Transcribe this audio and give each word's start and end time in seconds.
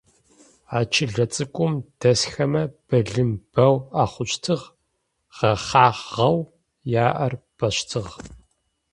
А 0.77 0.79
чылэ 0.91 1.25
цӏыкӏум 1.33 1.73
дэсхэмэ 1.99 2.63
былым 2.87 3.31
бэу 3.51 3.75
ахъущтыгъ, 4.03 4.63
гъэхъагъэу 5.35 6.37
яӏэр 7.05 7.33
бэщтыгъ. 7.57 8.13